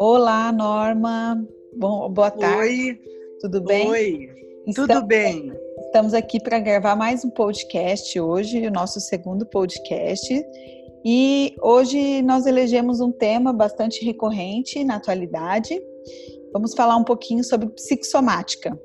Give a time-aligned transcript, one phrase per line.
[0.00, 1.44] Olá, Norma.
[1.76, 2.56] Bom, boa tarde.
[2.56, 3.00] Oi.
[3.40, 3.88] Tudo bem?
[3.88, 4.28] Oi.
[4.64, 5.52] Estamos, Tudo bem.
[5.86, 10.40] Estamos aqui para gravar mais um podcast hoje, o nosso segundo podcast.
[11.04, 15.76] E hoje nós elegemos um tema bastante recorrente na atualidade.
[16.52, 18.80] Vamos falar um pouquinho sobre psicossomática.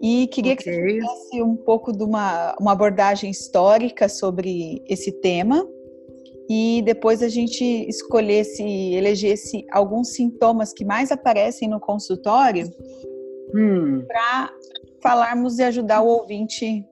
[0.00, 0.72] E queria okay.
[0.72, 5.66] que você fizesse um pouco de uma, uma abordagem histórica sobre esse tema
[6.48, 8.62] e depois a gente escolhesse,
[8.94, 12.70] elegesse alguns sintomas que mais aparecem no consultório
[13.54, 14.02] hum.
[14.06, 14.50] para
[15.02, 16.84] falarmos e ajudar o ouvinte.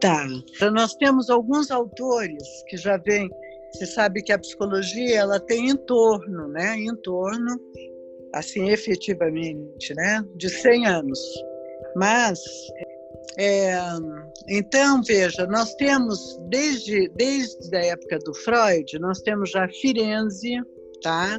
[0.00, 0.26] Tá.
[0.72, 3.30] Nós temos alguns autores que já vêm.
[3.72, 6.76] Você sabe que a psicologia ela tem em torno, né?
[6.76, 7.58] Em torno,
[8.34, 10.24] assim, efetivamente, né?
[10.36, 11.20] De 100 anos.
[11.96, 12.40] Mas
[13.38, 13.78] é,
[14.48, 20.56] então, veja, nós temos, desde, desde a época do Freud, nós temos já Firenze,
[21.02, 21.38] tá?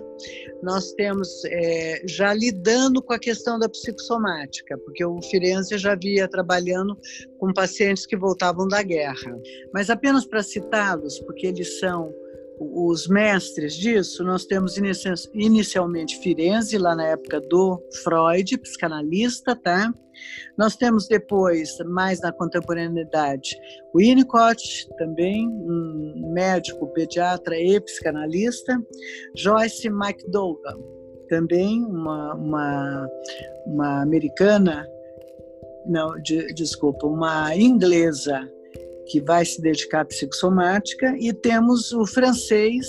[0.64, 6.28] Nós temos é, já lidando com a questão da psicossomática, porque o Firenze já via
[6.28, 6.98] trabalhando
[7.38, 9.38] com pacientes que voltavam da guerra.
[9.74, 12.14] Mas apenas para citá-los, porque eles são
[12.60, 14.76] os mestres disso, nós temos
[15.34, 19.94] inicialmente Firenze, lá na época do Freud, psicanalista, tá?
[20.58, 23.58] Nós temos depois, mais na contemporaneidade,
[23.96, 28.78] Winnicott, também um médico, pediatra e psicanalista,
[29.36, 30.58] Joyce McDougall,
[31.30, 33.10] também uma, uma,
[33.66, 34.86] uma americana,
[35.86, 38.46] não, de, desculpa, uma inglesa
[39.10, 42.88] que vai se dedicar à psicossomática, e temos o francês,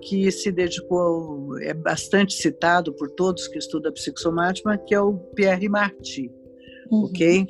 [0.00, 5.14] que se dedicou, é bastante citado por todos que estudam a psicossomática, que é o
[5.34, 6.30] Pierre Marty,
[6.90, 7.04] uhum.
[7.04, 7.46] ok?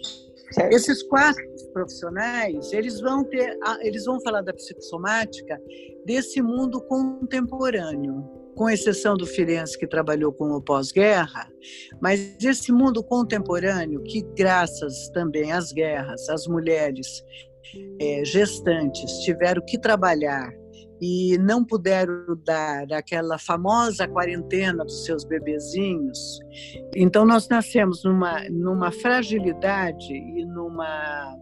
[0.53, 0.75] Certo.
[0.75, 5.61] Esses quatro profissionais, eles vão ter, eles vão falar da psicossomática
[6.07, 11.49] desse mundo contemporâneo, com exceção do Firenze que trabalhou com o pós-guerra,
[12.01, 17.23] mas esse mundo contemporâneo que graças também às guerras, as mulheres
[18.01, 20.51] é, gestantes tiveram que trabalhar
[21.01, 26.41] e não puderam dar aquela famosa quarentena dos seus bebezinhos.
[26.95, 31.37] Então nós nascemos numa, numa fragilidade e numa,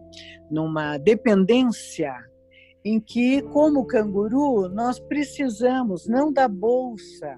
[0.49, 2.13] numa dependência
[2.85, 7.35] em que, como canguru, nós precisamos não da bolsa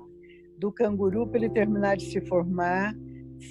[0.58, 2.94] do canguru para ele terminar de se formar,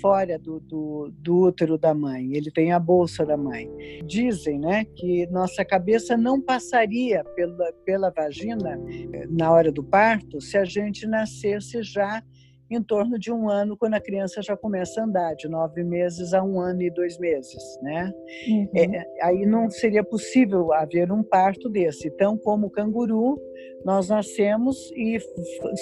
[0.01, 3.69] fora do, do, do, útero da mãe, ele tem a bolsa da mãe.
[4.05, 8.79] Dizem né, que nossa cabeça não passaria pela, pela vagina
[9.13, 12.23] eh, na hora do parto se a gente nascesse já
[12.71, 16.35] em torno de um ano, quando a criança já começa a andar, de nove meses
[16.35, 18.13] a um ano e dois meses, né?
[18.49, 18.69] Uhum.
[18.75, 22.09] É, aí não seria possível haver um parto desse.
[22.09, 23.41] Então, como canguru,
[23.85, 25.19] nós nascemos e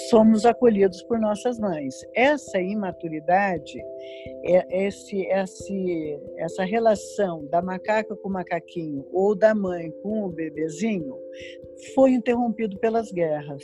[0.09, 1.95] somos acolhidos por nossas mães.
[2.15, 3.79] Essa imaturidade,
[4.45, 10.29] é, esse, esse, essa relação da macaca com o macaquinho ou da mãe com o
[10.29, 11.17] bebezinho,
[11.93, 13.63] foi interrompido pelas guerras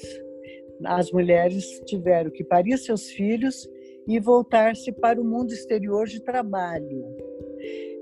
[0.86, 3.68] as mulheres tiveram que parir seus filhos
[4.08, 7.06] e voltar-se para o mundo exterior de trabalho.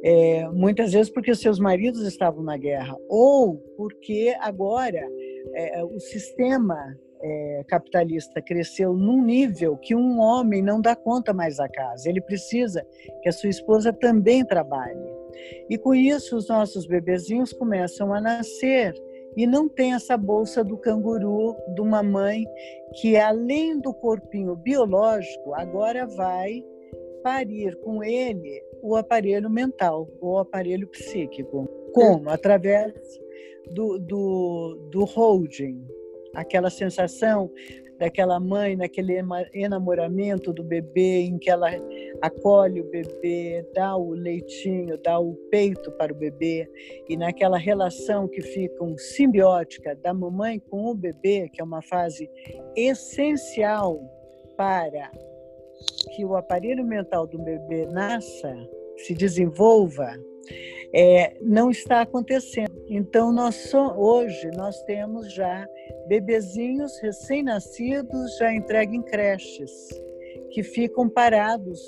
[0.04, 5.08] É, muitas vezes porque seus maridos estavam na guerra, ou porque agora
[5.54, 11.58] é, o sistema é, capitalista cresceu num nível que um homem não dá conta mais
[11.58, 12.10] da casa.
[12.10, 12.86] Ele precisa
[13.22, 15.22] que a sua esposa também trabalhe.
[15.70, 18.94] E com isso, os nossos bebezinhos começam a nascer
[19.36, 22.46] e não tem essa bolsa do canguru de uma mãe
[23.00, 26.64] que, além do corpinho biológico, agora vai
[27.24, 31.68] parir com ele o aparelho mental, o aparelho psíquico.
[31.94, 32.30] Como?
[32.30, 32.94] Através
[33.74, 35.86] do, do, do holding,
[36.34, 37.52] aquela sensação
[38.02, 39.14] daquela mãe, naquele
[39.54, 41.70] enamoramento do bebê, em que ela
[42.20, 46.68] acolhe o bebê, dá o leitinho, dá o peito para o bebê,
[47.08, 51.84] e naquela relação que fica um simbiótica da mamãe com o bebê, que é uma
[51.84, 52.28] fase
[52.76, 54.02] essencial
[54.58, 55.12] para
[56.16, 58.52] que o aparelho mental do bebê nasça,
[58.98, 60.12] se desenvolva,
[60.92, 62.84] é, não está acontecendo.
[62.90, 65.68] Então, nós hoje nós temos já
[66.12, 69.72] bebezinhos recém-nascidos já entregues em creches,
[70.50, 71.80] que ficam parados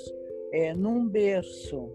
[0.50, 1.90] é, num berço.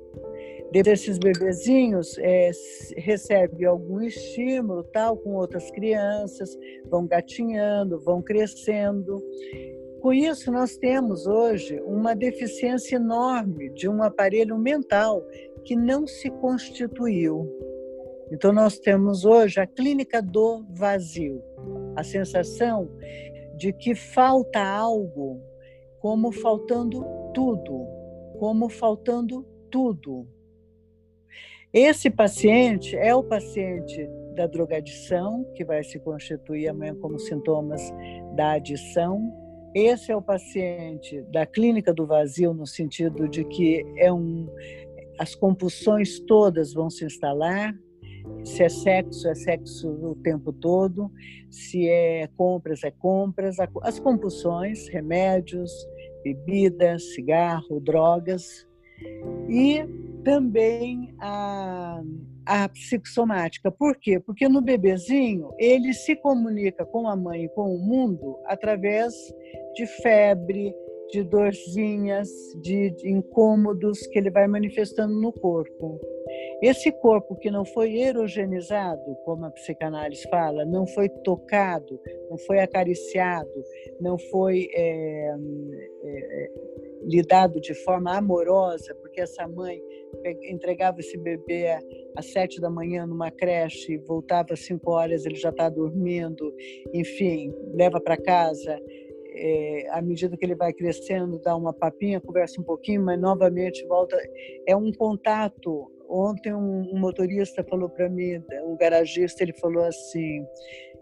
[0.71, 2.51] Desses bebezinhos é,
[2.97, 6.55] recebe algum estímulo, tal, com outras crianças,
[6.85, 9.19] vão gatinhando, vão crescendo.
[9.99, 15.25] Com isso, nós temos hoje uma deficiência enorme de um aparelho mental
[15.65, 17.49] que não se constituiu.
[18.31, 21.41] Então, nós temos hoje a clínica do vazio,
[21.95, 22.89] a sensação
[23.55, 25.41] de que falta algo
[25.99, 27.85] como faltando tudo,
[28.39, 30.27] como faltando tudo.
[31.71, 37.81] Esse paciente é o paciente da drogadição, que vai se constituir amanhã como sintomas
[38.35, 39.31] da adição.
[39.75, 44.47] Esse é o paciente da clínica do vazio, no sentido de que é um,
[45.19, 47.75] as compulsões todas vão se instalar.
[48.43, 51.11] Se é sexo, é sexo o tempo todo.
[51.49, 53.57] Se é compras, é compras.
[53.83, 55.71] As compulsões, remédios,
[56.23, 58.67] bebidas, cigarro, drogas.
[59.47, 59.85] E
[60.23, 62.01] também a,
[62.45, 63.71] a psicossomática.
[63.71, 64.19] Por quê?
[64.19, 69.13] Porque no bebezinho ele se comunica com a mãe e com o mundo através
[69.75, 70.73] de febre,
[71.11, 72.29] de dorzinhas,
[72.61, 75.99] de, de incômodos que ele vai manifestando no corpo.
[76.61, 81.99] Esse corpo que não foi erogenizado, como a psicanálise fala, não foi tocado,
[82.29, 83.63] não foi acariciado,
[83.99, 85.35] não foi é,
[86.03, 86.51] é,
[87.03, 89.81] lidado de forma amorosa, porque essa mãe
[90.49, 91.67] entregava esse bebê
[92.15, 96.53] às sete da manhã numa creche, voltava às cinco horas, ele já está dormindo,
[96.93, 98.79] enfim, leva para casa
[99.31, 103.85] é, à medida que ele vai crescendo, dá uma papinha, conversa um pouquinho, mas novamente
[103.87, 104.17] volta.
[104.67, 105.91] É um contato.
[106.09, 110.43] Ontem um, motorista falou para mim, um garagista, ele falou assim: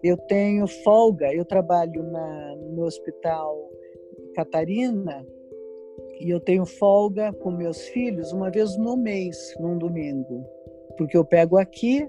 [0.04, 3.72] eu tenho folga, eu trabalho na, no hospital
[4.36, 5.26] Catarina
[6.20, 10.46] e eu tenho folga com meus filhos uma vez no mês, num domingo,
[10.98, 12.08] porque eu pego aqui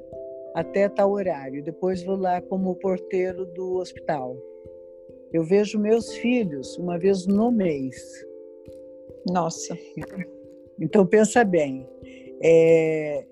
[0.54, 4.36] até tal horário, depois vou lá como porteiro do hospital.
[5.32, 7.94] Eu vejo meus filhos uma vez no mês.
[9.30, 9.76] Nossa.
[10.80, 11.86] Então pensa bem,
[12.42, 13.26] é,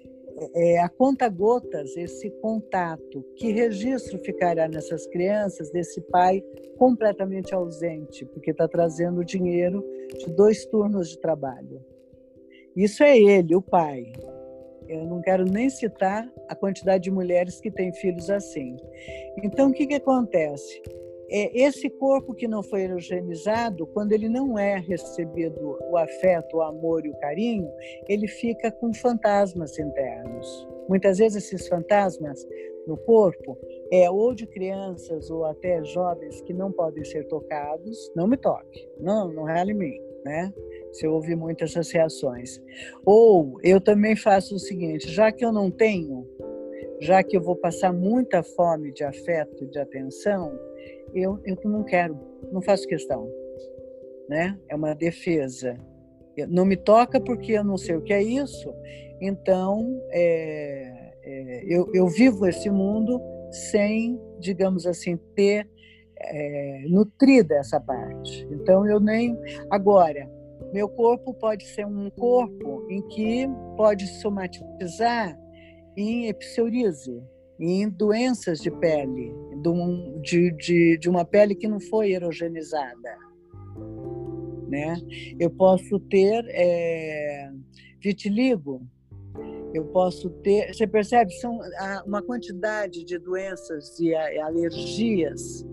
[0.55, 6.43] é, a conta gotas esse contato, que registro ficará nessas crianças desse pai
[6.77, 9.85] completamente ausente, porque está trazendo dinheiro
[10.19, 11.83] de dois turnos de trabalho.
[12.77, 14.13] Isso é ele, o pai.
[14.87, 18.77] Eu não quero nem citar a quantidade de mulheres que têm filhos assim.
[19.43, 20.83] Então, o que, que acontece?
[21.29, 26.63] É, esse corpo que não foi eugenizado, quando ele não é recebido o afeto, o
[26.63, 27.69] amor e o carinho,
[28.09, 30.69] ele fica com fantasmas internos.
[30.89, 32.47] Muitas vezes esses fantasmas
[32.87, 33.59] no corpo
[33.91, 38.89] é ou de crianças ou até jovens que não podem ser tocados, não me toque,
[39.01, 40.53] não, não rale em mim, né?
[40.93, 42.63] Se eu ouvir muitas reações.
[43.05, 46.25] Ou eu também faço o seguinte, já que eu não tenho,
[47.01, 50.57] já que eu vou passar muita fome de afeto, de atenção,
[51.17, 52.19] eu, eu não quero,
[52.53, 53.29] não faço questão.
[54.29, 54.59] Né?
[54.69, 55.77] É uma defesa.
[56.49, 58.71] Não me toca porque eu não sei o que é isso,
[59.21, 63.19] então é, é, eu, eu, vivo esse mundo
[63.71, 65.67] sem, digamos assim, ter
[66.19, 68.47] é, nutrida essa parte.
[68.51, 69.35] Então eu nem.
[69.71, 70.31] Agora,
[70.75, 75.39] meu corpo pode ser um corpo em que pode somatizar
[75.97, 77.23] em epsoríase,
[77.59, 79.33] em doenças de pele,
[80.23, 83.17] de, de, de uma pele que não foi erogenizada.
[84.69, 84.97] Né?
[85.39, 87.51] Eu posso ter é,
[88.03, 88.87] vitiligo,
[89.73, 90.73] eu posso ter.
[90.75, 91.33] Você percebe?
[91.35, 91.59] São
[92.07, 95.65] uma quantidade de doenças e alergias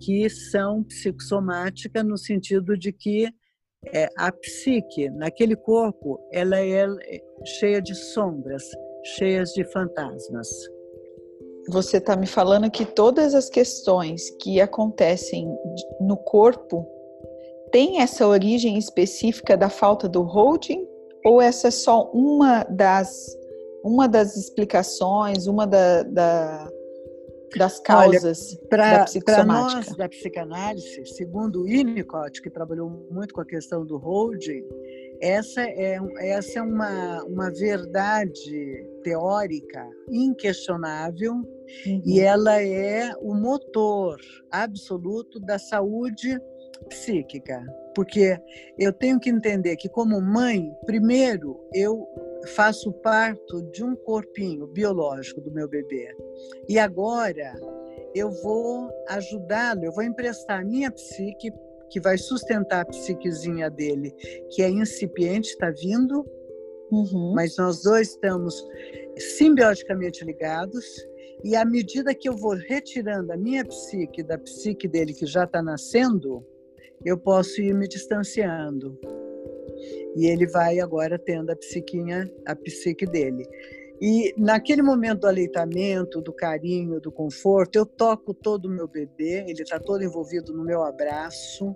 [0.00, 3.28] que são psicossomáticas no sentido de que
[3.92, 6.86] é, a psique naquele corpo ela é
[7.44, 8.64] cheia de sombras,
[9.16, 10.48] cheias de fantasmas
[11.68, 15.48] você está me falando que todas as questões que acontecem
[16.00, 16.86] no corpo
[17.70, 20.86] têm essa origem específica da falta do holding?
[21.24, 23.14] Ou essa é só uma das,
[23.82, 26.70] uma das explicações, uma da, da
[27.56, 28.68] das causas Olha,
[29.24, 34.64] Para nós da psicanálise, segundo o Winnicott, que trabalhou muito com a questão do holding,
[35.24, 42.02] essa é, essa é uma, uma verdade teórica inquestionável uhum.
[42.04, 46.38] e ela é o motor absoluto da saúde
[46.90, 47.64] psíquica.
[47.94, 48.36] Porque
[48.78, 52.06] eu tenho que entender que, como mãe, primeiro eu
[52.54, 56.14] faço parto de um corpinho biológico do meu bebê.
[56.68, 57.54] E agora
[58.14, 61.50] eu vou ajudá-lo, eu vou emprestar a minha psique
[61.94, 64.12] que vai sustentar a psiquezinha dele,
[64.50, 66.26] que é incipiente, está vindo,
[66.90, 67.32] uhum.
[67.36, 68.66] mas nós dois estamos
[69.16, 70.84] simbioticamente ligados.
[71.44, 75.44] E à medida que eu vou retirando a minha psique da psique dele, que já
[75.44, 76.44] está nascendo,
[77.04, 78.98] eu posso ir me distanciando.
[80.16, 83.46] E ele vai agora tendo a psiquinha, a psique dele.
[84.00, 89.44] E naquele momento do aleitamento, do carinho, do conforto, eu toco todo o meu bebê,
[89.46, 91.74] ele está todo envolvido no meu abraço,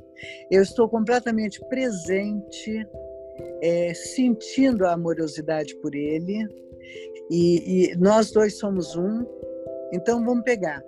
[0.51, 2.87] eu estou completamente presente,
[3.63, 6.47] é, sentindo a amorosidade por ele,
[7.31, 9.25] e, e nós dois somos um.
[9.93, 10.83] Então vamos pegar.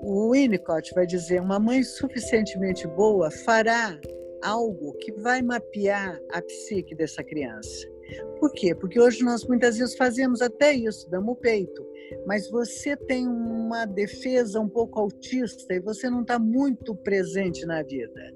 [0.00, 3.98] O Winnicott vai dizer: uma mãe suficientemente boa fará
[4.42, 7.95] algo que vai mapear a psique dessa criança.
[8.38, 8.74] Por quê?
[8.74, 11.86] Porque hoje nós muitas vezes fazemos até isso, damos o peito,
[12.26, 17.82] mas você tem uma defesa um pouco autista e você não está muito presente na
[17.82, 18.34] vida.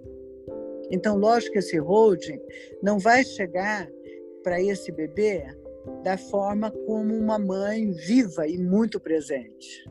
[0.90, 2.40] Então, lógico que esse holding
[2.82, 3.88] não vai chegar
[4.42, 5.44] para esse bebê
[6.02, 9.84] da forma como uma mãe viva e muito presente.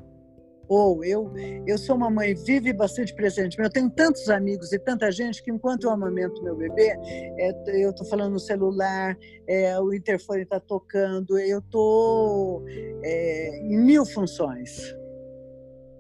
[0.70, 1.34] Ou eu,
[1.66, 5.12] eu sou uma mãe viva e bastante presente, mas eu tenho tantos amigos e tanta
[5.12, 6.96] gente que enquanto eu amamento meu bebê,
[7.40, 7.52] é,
[7.84, 12.64] eu estou falando no celular, é, o interfone está tocando, eu estou
[13.04, 14.96] é, em mil funções.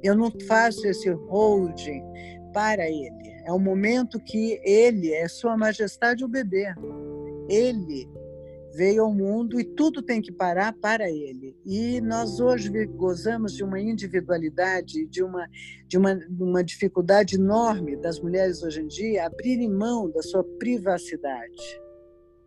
[0.03, 2.03] Eu não faço esse holding
[2.53, 3.39] para ele.
[3.45, 6.73] É um momento que ele é Sua Majestade o bebê.
[7.49, 8.07] Ele
[8.79, 11.53] veio ao mundo e tudo tem que parar para ele.
[11.65, 15.45] E nós hoje gozamos de uma individualidade, de uma,
[15.85, 21.81] de uma, uma dificuldade enorme das mulheres hoje em dia abrirem mão da sua privacidade.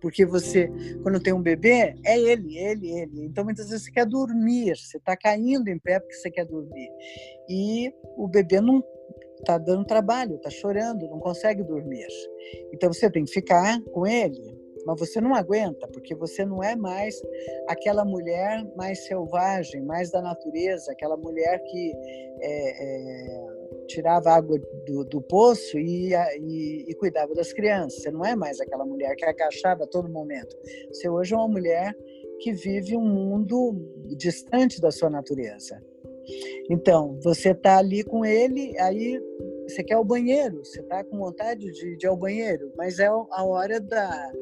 [0.01, 0.71] Porque você,
[1.03, 3.25] quando tem um bebê, é ele, ele, ele.
[3.27, 6.89] Então, muitas vezes você quer dormir, você está caindo em pé porque você quer dormir.
[7.47, 8.83] E o bebê não
[9.39, 12.09] está dando trabalho, está chorando, não consegue dormir.
[12.73, 16.75] Então, você tem que ficar com ele mas você não aguenta, porque você não é
[16.75, 17.21] mais
[17.69, 21.93] aquela mulher mais selvagem, mais da natureza, aquela mulher que
[22.41, 23.53] é, é,
[23.87, 28.03] tirava água do, do poço e, e, e, cuidava das crianças.
[28.03, 30.57] Você não é mais aquela mulher que agachava a todo momento.
[30.93, 31.97] Você hoje é uma mulher
[32.41, 33.75] que vive um mundo
[34.17, 35.81] distante da sua natureza.
[36.71, 39.21] Então, você está ali com ele, aí
[39.65, 43.07] você quer o banheiro, você está com vontade de, de ir ao banheiro, mas é
[43.07, 44.33] a hora da,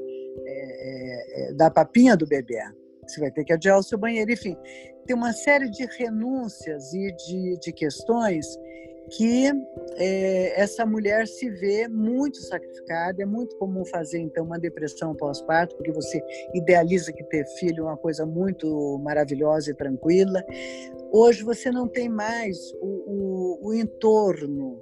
[0.46, 2.60] é, é, da papinha do bebê.
[3.06, 4.30] Você vai ter que adiar o seu banheiro.
[4.30, 4.56] Enfim,
[5.06, 8.46] tem uma série de renúncias e de, de questões
[9.10, 9.50] que
[9.96, 13.22] é, essa mulher se vê muito sacrificada.
[13.22, 16.22] É muito comum fazer, então, uma depressão pós-parto, porque você
[16.54, 20.44] idealiza que ter filho é uma coisa muito maravilhosa e tranquila.
[21.12, 24.80] Hoje você não tem mais o, o, o entorno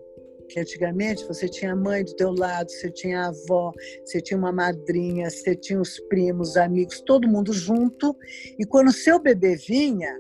[0.48, 3.72] que antigamente você tinha a mãe do teu lado, você tinha a avó,
[4.04, 8.16] você tinha uma madrinha, você tinha os primos, amigos, todo mundo junto.
[8.58, 10.16] E quando o seu bebê vinha,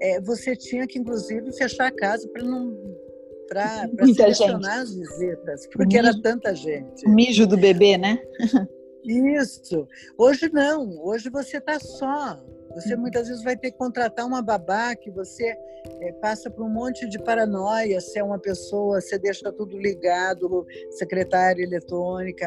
[0.00, 2.94] é, você tinha que, inclusive, fechar a casa para não
[3.48, 7.06] para selecionar as visitas, porque era tanta gente.
[7.06, 8.18] O mijo do bebê, né?
[9.04, 9.86] Isso.
[10.16, 10.98] Hoje não.
[11.04, 12.42] Hoje você está só.
[12.74, 15.56] Você muitas vezes vai ter que contratar uma babá que você
[16.00, 18.00] é, passa por um monte de paranoia.
[18.00, 22.46] Se é uma pessoa, você deixa tudo ligado, secretária eletrônica,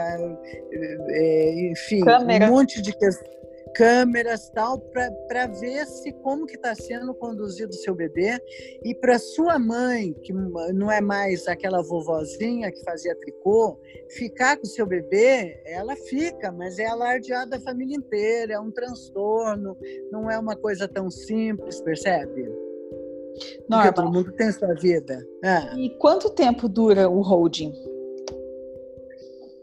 [1.09, 2.47] é, enfim, Câmera.
[2.47, 3.36] um monte de questões
[3.77, 4.79] câmeras tal
[5.27, 8.41] para ver se como que está sendo conduzido o seu bebê.
[8.83, 10.33] E para sua mãe que
[10.73, 13.79] não é mais aquela vovozinha que fazia tricô
[14.09, 18.71] ficar com o seu bebê ela fica mas é alardeada a família inteira é um
[18.71, 19.77] transtorno
[20.11, 22.49] não é uma coisa tão simples percebe?
[23.69, 25.23] Norma, todo mundo tem sua vida.
[25.43, 25.75] Ah.
[25.77, 27.73] e quanto tempo dura o holding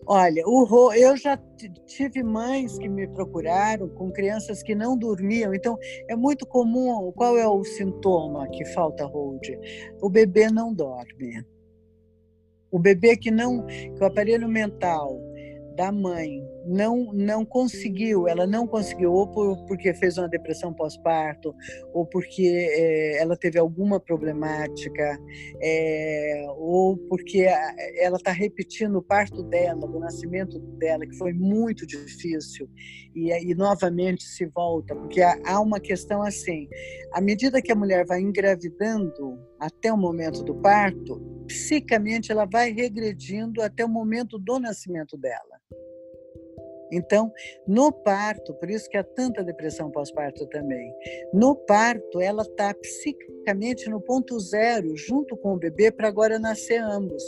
[0.07, 1.37] Olha, o, eu já
[1.87, 5.55] tive mães que me procuraram com crianças que não dormiam.
[5.55, 7.11] Então, é muito comum.
[7.13, 9.47] Qual é o sintoma que falta hold?
[10.03, 11.45] O bebê não dorme.
[12.71, 15.19] O bebê que não, que o aparelho mental
[15.75, 16.43] da mãe.
[16.67, 21.55] Não não conseguiu, ela não conseguiu, ou por, porque fez uma depressão pós-parto,
[21.93, 25.19] ou porque é, ela teve alguma problemática,
[25.61, 27.47] é, ou porque
[27.99, 32.69] ela está repetindo o parto dela, o nascimento dela, que foi muito difícil,
[33.15, 36.69] e, e novamente se volta, porque há, há uma questão assim:
[37.13, 42.73] à medida que a mulher vai engravidando até o momento do parto, psicamente ela vai
[42.73, 45.61] regredindo até o momento do nascimento dela.
[46.93, 47.33] Então,
[47.67, 50.95] no parto, por isso que há tanta depressão pós-parto também,
[51.33, 56.81] no parto ela está psicicamente no ponto zero, junto com o bebê, para agora nascer
[56.81, 57.25] ambos.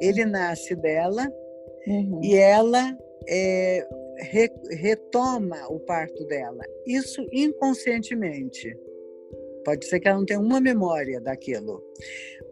[0.00, 1.30] Ele nasce dela
[1.86, 2.20] uhum.
[2.22, 2.96] e ela
[3.28, 3.86] é,
[4.18, 6.64] re, retoma o parto dela.
[6.86, 8.76] Isso inconscientemente.
[9.66, 11.82] Pode ser que ela não tenha uma memória daquilo,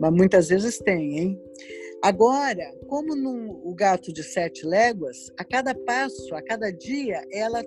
[0.00, 1.42] mas muitas vezes tem, hein?
[2.02, 7.62] Agora, como no, o gato de sete léguas, a cada passo, a cada dia, ela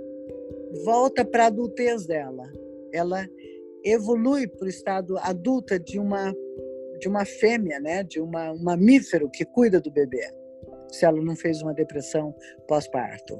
[0.83, 2.43] volta para a adultez dela.
[2.91, 3.25] Ela
[3.85, 6.35] evolui para o estado adulta de uma
[6.99, 10.27] de uma fêmea, né, de uma, um mamífero que cuida do bebê,
[10.91, 12.35] se ela não fez uma depressão
[12.67, 13.39] pós-parto.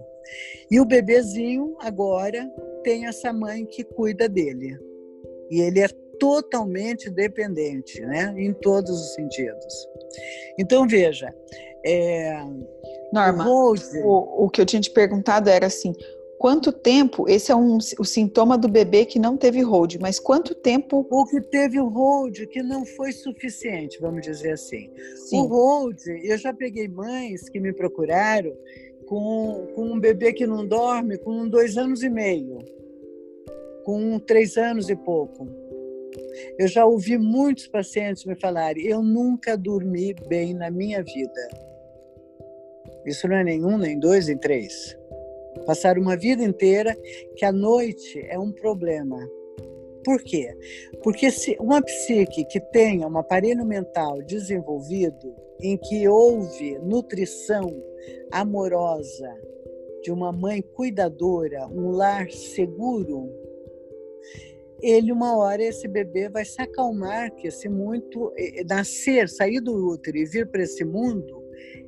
[0.70, 2.48] E o bebezinho agora
[2.84, 4.78] tem essa mãe que cuida dele.
[5.50, 5.88] E ele é
[6.20, 9.88] totalmente dependente, né, em todos os sentidos.
[10.58, 11.34] Então veja,
[11.86, 12.44] é,
[13.14, 15.94] Norma, o, o, o que eu tinha te perguntado era assim,
[16.38, 17.28] Quanto tempo?
[17.28, 21.06] Esse é um, o sintoma do bebê que não teve hold, mas quanto tempo?
[21.10, 24.92] O que teve o hold, que não foi suficiente, vamos dizer assim.
[25.16, 25.40] Sim.
[25.40, 28.56] O hold, eu já peguei mães que me procuraram
[29.08, 32.60] com, com um bebê que não dorme com dois anos e meio,
[33.88, 35.48] com três anos e pouco.
[36.60, 41.48] Eu já ouvi muitos pacientes me falarem: eu nunca dormi bem na minha vida.
[43.06, 44.98] Isso não é nenhum, nem dois, nem três.
[45.66, 46.94] Passar uma vida inteira
[47.38, 49.18] que a noite é um problema.
[50.04, 50.54] Por quê?
[51.02, 57.82] Porque se uma psique que tenha um aparelho mental desenvolvido, em que houve nutrição
[58.34, 59.34] amorosa
[60.04, 63.47] de uma mãe cuidadora, um lar seguro,
[64.82, 68.34] ele uma hora esse bebê vai se acalmar que esse muito
[68.70, 71.48] nascer, sair do útero e vir para esse mundo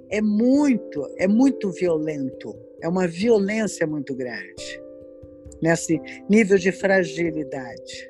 [0.10, 2.56] é muito, é muito violento.
[2.82, 4.82] É uma violência muito grande
[5.62, 8.10] nesse nível de fragilidade.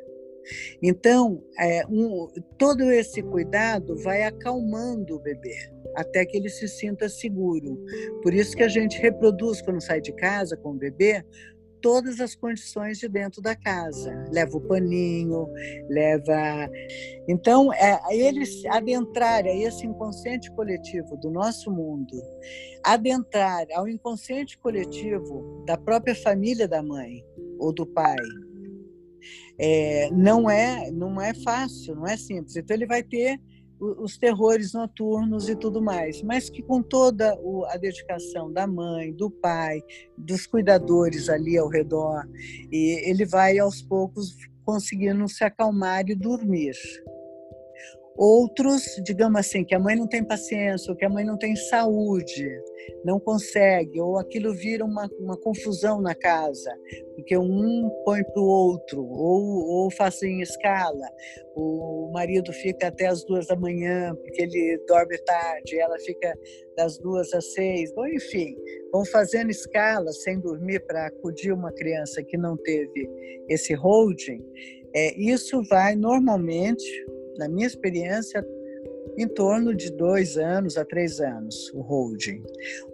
[0.81, 5.55] Então, é, um, todo esse cuidado vai acalmando o bebê
[5.95, 7.83] até que ele se sinta seguro.
[8.21, 11.23] Por isso que a gente reproduz quando sai de casa com o bebê
[11.81, 14.25] todas as condições de dentro da casa.
[14.31, 15.47] Leva o paninho,
[15.89, 16.69] leva.
[17.27, 22.15] Então, é, eles adentrar a esse inconsciente coletivo do nosso mundo,
[22.83, 27.23] adentrar ao inconsciente coletivo da própria família da mãe
[27.57, 28.17] ou do pai.
[29.61, 32.55] É, não é não é fácil, não é simples.
[32.55, 33.39] Então ele vai ter
[33.79, 37.37] os terrores noturnos e tudo mais, mas que com toda
[37.69, 39.81] a dedicação da mãe, do pai,
[40.17, 42.27] dos cuidadores ali ao redor,
[42.71, 46.75] ele vai aos poucos conseguindo se acalmar e dormir.
[48.21, 51.55] Outros, digamos assim, que a mãe não tem paciência, ou que a mãe não tem
[51.55, 52.49] saúde,
[53.05, 56.69] não consegue, ou aquilo vira uma, uma confusão na casa,
[57.15, 61.09] porque um põe para o outro, ou, ou faz em escala.
[61.55, 66.37] O marido fica até as duas da manhã, porque ele dorme tarde, ela fica
[66.75, 68.53] das duas às seis, ou enfim,
[68.91, 73.09] vão fazendo escala sem dormir para acudir uma criança que não teve
[73.47, 74.43] esse holding.
[74.93, 76.83] É, isso vai normalmente
[77.37, 78.45] na minha experiência,
[79.17, 82.41] em torno de dois anos a três anos, o holding.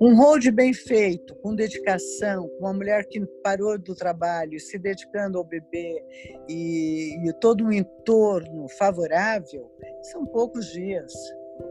[0.02, 5.38] Um hold bem feito, com dedicação, com uma mulher que parou do trabalho, se dedicando
[5.38, 6.04] ao bebê
[6.50, 9.70] e, e todo um entorno favorável,
[10.12, 11.14] são poucos dias,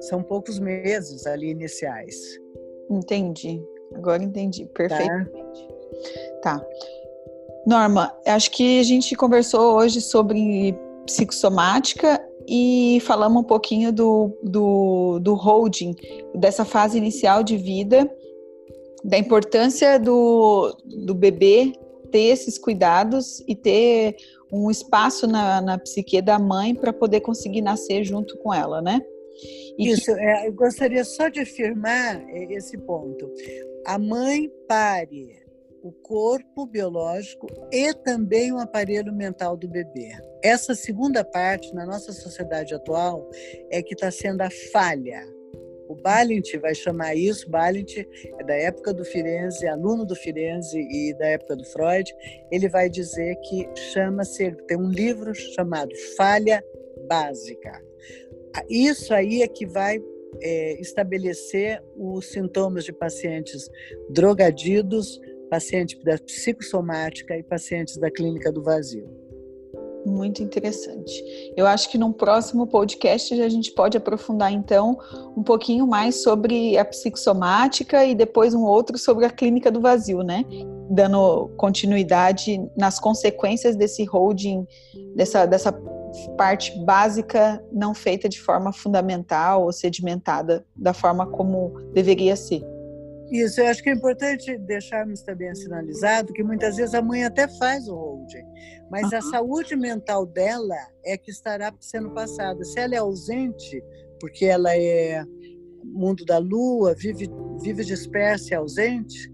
[0.01, 2.17] são poucos meses ali iniciais.
[2.91, 3.61] Entendi,
[3.95, 5.69] agora entendi perfeitamente.
[6.43, 6.61] Tá.
[6.61, 6.67] tá.
[7.67, 15.19] Norma, acho que a gente conversou hoje sobre psicossomática e falamos um pouquinho do, do,
[15.21, 15.95] do holding,
[16.35, 18.11] dessa fase inicial de vida,
[19.03, 21.73] da importância do, do bebê
[22.11, 24.17] ter esses cuidados e ter
[24.53, 29.01] um espaço na, na psique da mãe para poder conseguir nascer junto com ela, né?
[29.77, 30.21] E Isso, que...
[30.21, 33.29] é, eu gostaria só de afirmar é, esse ponto.
[33.85, 35.44] A mãe pare
[35.85, 40.13] o corpo biológico e também o aparelho mental do bebê.
[40.43, 43.29] Essa segunda parte, na nossa sociedade atual,
[43.71, 45.23] é que está sendo a falha.
[45.87, 51.13] O Balint vai chamar isso, Balint é da época do Firenze, aluno do Firenze e
[51.19, 52.11] da época do Freud,
[52.51, 56.65] ele vai dizer que chama-se, tem um livro chamado Falha
[57.07, 57.79] Básica.
[58.71, 60.01] Isso aí é que vai
[60.41, 63.69] é, estabelecer os sintomas de pacientes
[64.09, 65.21] drogadidos,
[65.55, 69.09] pacientes da psicossomática e pacientes da clínica do vazio.
[70.05, 71.13] Muito interessante.
[71.57, 74.99] Eu acho que num próximo podcast a gente pode aprofundar então
[75.37, 80.23] um pouquinho mais sobre a psicossomática e depois um outro sobre a clínica do vazio,
[80.23, 80.45] né?
[80.91, 84.67] Dando continuidade nas consequências desse holding,
[85.15, 85.73] dessa, dessa
[86.37, 92.74] parte básica não feita de forma fundamental ou sedimentada da forma como deveria ser.
[93.31, 97.49] Isso, eu acho que é importante deixarmos também sinalizado que muitas vezes a mãe até
[97.49, 98.45] faz o holding,
[98.91, 99.19] mas uhum.
[99.19, 102.63] a saúde mental dela é que estará sendo passada.
[102.65, 103.83] Se ela é ausente,
[104.21, 105.25] porque ela é
[105.83, 107.29] mundo da lua, vive,
[107.61, 109.33] vive dispersa e ausente,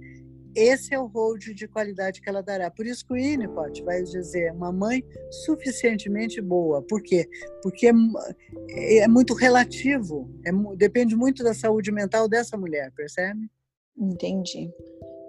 [0.55, 2.71] esse é o hold de qualidade que ela dará.
[2.71, 5.05] Por isso que o Winnicott vai dizer uma mãe
[5.45, 6.83] suficientemente boa.
[6.83, 7.29] Por quê?
[7.63, 7.91] Porque
[8.69, 13.49] é, é muito relativo, é, depende muito da saúde mental dessa mulher, percebe?
[14.01, 14.73] Entendi.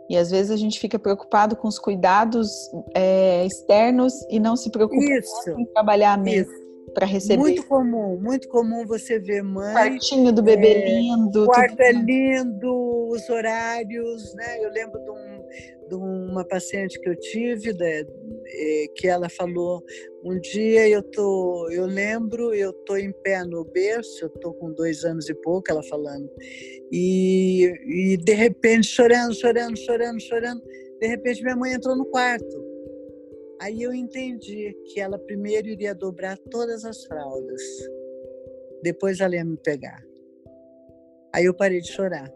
[0.10, 2.50] E às vezes a gente fica preocupado com os cuidados
[2.94, 6.50] é, externos e não se preocupa em trabalhar a mente
[6.94, 7.38] para receber.
[7.38, 9.74] Muito comum, muito comum você ver mãe.
[9.74, 11.46] Quartinho do bebê é, lindo.
[11.46, 14.66] Quarto é lindo, os horários, né?
[14.66, 15.41] Eu lembro de, um,
[15.92, 18.04] de uma paciente que eu tive, né,
[18.96, 19.84] que ela falou
[20.24, 24.72] um dia eu tô, eu lembro, eu tô em pé no berço, eu tô com
[24.72, 26.30] dois anos e pouco, ela falando,
[26.92, 30.62] e, e de repente chorando, chorando, chorando, chorando,
[31.00, 32.72] de repente minha mãe entrou no quarto
[33.62, 37.62] Aí eu entendi que ela primeiro iria dobrar todas as fraldas,
[38.82, 40.04] depois ela ia me pegar.
[41.32, 42.28] Aí eu parei de chorar.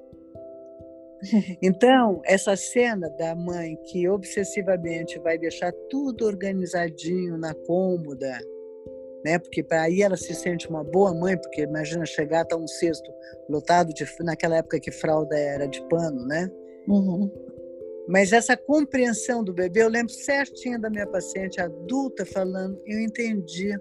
[1.61, 8.39] Então, essa cena da mãe que obsessivamente vai deixar tudo organizadinho na cômoda,
[9.23, 9.39] né?
[9.39, 13.11] Porque para aí ela se sente uma boa mãe, porque imagina chegar tá um cesto
[13.49, 16.49] lotado de naquela época que fralda era de pano, né?
[16.87, 17.31] Uhum.
[18.07, 23.75] Mas essa compreensão do bebê, eu lembro certinho da minha paciente adulta falando, eu entendi.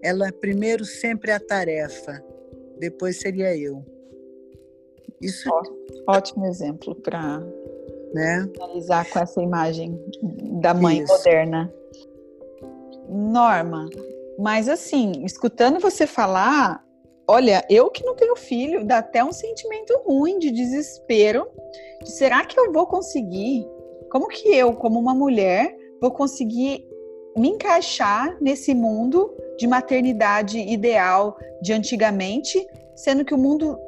[0.00, 2.22] Ela primeiro sempre a tarefa,
[2.78, 3.84] depois seria eu.
[5.20, 5.50] Isso
[6.06, 7.42] ótimo exemplo para
[8.12, 8.48] né?
[8.56, 10.00] analisar com essa imagem
[10.60, 11.12] da mãe Isso.
[11.12, 11.72] moderna.
[13.08, 13.88] Norma,
[14.38, 16.84] mas assim, escutando você falar,
[17.26, 21.48] olha, eu que não tenho filho, dá até um sentimento ruim de desespero.
[22.02, 23.66] De, será que eu vou conseguir?
[24.10, 26.86] Como que eu, como uma mulher, vou conseguir
[27.36, 33.78] me encaixar nesse mundo de maternidade ideal de antigamente, sendo que o mundo,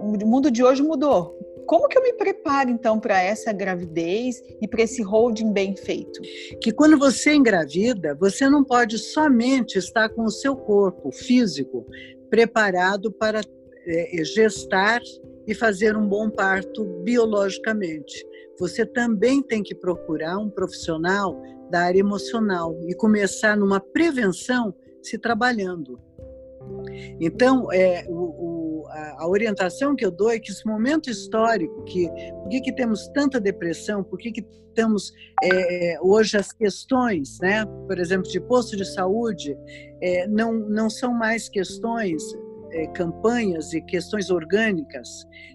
[0.00, 1.36] o mundo de hoje mudou?
[1.66, 6.18] Como que eu me preparo então para essa gravidez e para esse holding bem feito?
[6.62, 11.84] Que quando você engravida, você não pode somente estar com o seu corpo físico
[12.30, 13.42] preparado para
[13.86, 15.00] é, gestar
[15.46, 18.26] e fazer um bom parto biologicamente.
[18.58, 25.18] Você também tem que procurar um profissional da área emocional e começar numa prevenção se
[25.18, 26.00] trabalhando.
[27.20, 28.47] Então, é, o,
[29.18, 33.08] a, orientação que eu dou é que esse momento histórico, que por que, que temos
[33.08, 34.42] tanta depressão, por que, que
[34.74, 39.56] temos é, hoje as questões, né, por exemplo, de posto de saúde,
[40.00, 42.22] é, não, não são mais questões,
[42.70, 45.08] é, campanhas e questões orgânicas,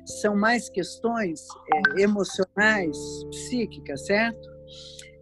[0.06, 2.98] são mais questões é, emocionais,
[3.30, 4.54] psíquicas, certo?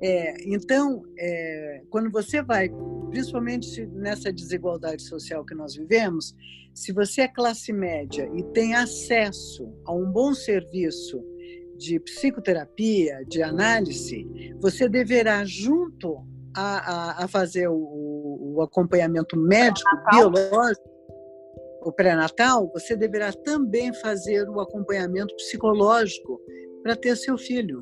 [0.02, 2.70] É, então, é, quando você vai,
[3.10, 6.36] principalmente nessa desigualdade social que nós vivemos,
[6.74, 11.24] se você é classe média e tem acesso a um bom serviço
[11.78, 14.28] de psicoterapia, de análise,
[14.60, 20.90] você deverá, junto a, a, a fazer o, o, acompanhamento médico, biológico,
[21.84, 26.40] o pré-natal, você deverá também fazer o acompanhamento psicológico
[26.84, 27.82] para ter seu filho.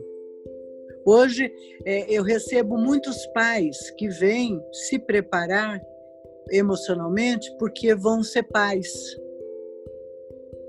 [1.06, 1.52] Hoje
[1.86, 5.82] é, eu recebo muitos pais que vêm se preparar
[6.52, 8.92] emocionalmente porque vão ser pais.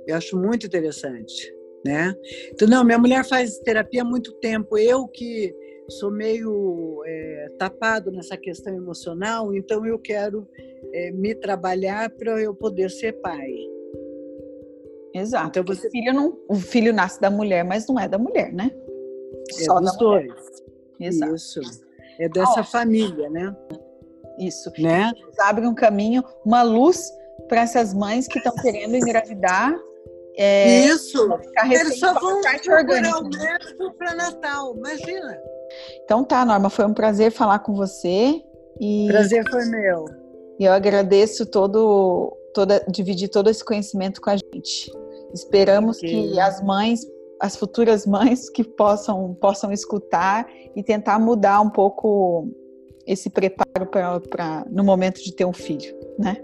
[0.06, 2.14] Eu acho muito interessante, né?
[2.52, 4.76] Então, não, minha mulher faz terapia há muito tempo.
[4.78, 5.54] Eu que
[5.88, 10.48] sou meio é, tapado nessa questão emocional, então eu quero
[10.92, 13.50] é, me trabalhar para eu poder ser pai.
[15.14, 15.58] Exato.
[15.58, 15.88] Então você...
[15.88, 18.70] o, filho não, o filho nasce da mulher, mas não é da mulher, né?
[19.50, 20.32] É Só dos dois.
[20.98, 21.34] Exato.
[21.34, 21.60] Isso.
[22.18, 23.54] É dessa ah, família, né?
[24.38, 24.70] Isso.
[24.78, 25.12] Né?
[25.38, 27.10] Abre um caminho, uma luz
[27.48, 29.74] para essas mães que estão querendo engravidar.
[30.36, 31.28] É, Isso.
[31.64, 35.38] Eles só vão procurar o médico para Natal, imagina.
[36.04, 38.42] Então tá, Norma, foi um prazer falar com você.
[38.80, 39.06] E...
[39.08, 40.06] Prazer foi meu.
[40.58, 44.92] E eu agradeço todo, toda, dividir todo esse conhecimento com a gente.
[45.32, 47.06] Esperamos que as mães
[47.40, 52.48] as futuras mães que possam, possam escutar e tentar mudar um pouco
[53.06, 56.36] esse preparo para no momento de ter um filho, né?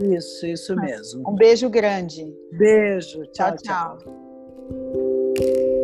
[0.00, 1.28] Isso, isso mesmo.
[1.28, 2.34] Um beijo grande.
[2.52, 3.22] Beijo.
[3.32, 3.54] tchau.
[3.56, 3.98] tchau.
[3.98, 5.77] tchau.